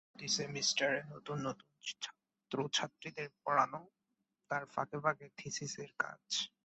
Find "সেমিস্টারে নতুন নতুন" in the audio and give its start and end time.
0.37-1.69